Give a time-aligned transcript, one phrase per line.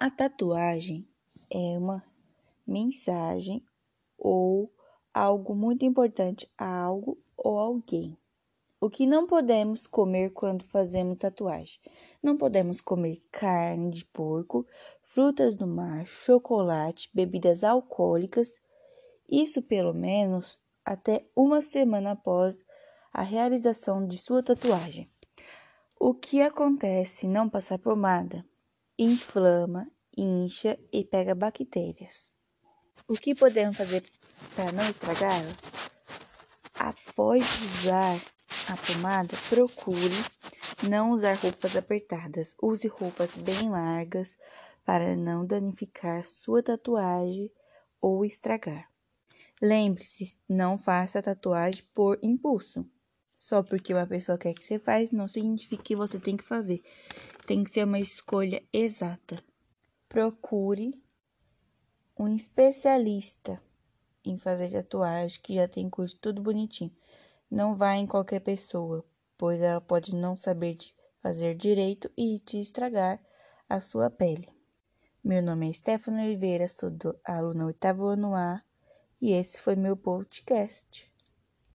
[0.00, 1.04] A tatuagem
[1.50, 2.04] é uma
[2.64, 3.60] mensagem
[4.16, 4.72] ou
[5.12, 8.16] algo muito importante a algo ou alguém.
[8.80, 11.80] O que não podemos comer quando fazemos tatuagem?
[12.22, 14.64] Não podemos comer carne de porco,
[15.02, 18.52] frutas do mar, chocolate, bebidas alcoólicas,
[19.28, 22.62] isso pelo menos até uma semana após
[23.12, 25.08] a realização de sua tatuagem.
[25.98, 28.46] O que acontece não passar pomada?
[29.00, 32.32] Inflama, incha e pega bactérias.
[33.06, 34.02] O que podemos fazer
[34.56, 35.54] para não estragá-la?
[36.74, 38.16] Após usar
[38.68, 40.16] a pomada, procure
[40.82, 42.56] não usar roupas apertadas.
[42.60, 44.36] Use roupas bem largas
[44.84, 47.52] para não danificar sua tatuagem
[48.00, 48.90] ou estragar.
[49.62, 52.84] Lembre-se, não faça tatuagem por impulso.
[53.38, 56.82] Só porque uma pessoa quer que você faz, não significa que você tem que fazer.
[57.46, 59.40] Tem que ser uma escolha exata.
[60.08, 61.00] Procure
[62.18, 63.62] um especialista
[64.24, 66.90] em fazer tatuagem que já tem curso tudo bonitinho.
[67.48, 69.04] Não vá em qualquer pessoa,
[69.36, 70.76] pois ela pode não saber
[71.22, 73.22] fazer direito e te estragar
[73.68, 74.48] a sua pele.
[75.22, 78.60] Meu nome é Stefano Oliveira, sou do, aluna oitavo ano A
[79.22, 81.08] e esse foi meu podcast.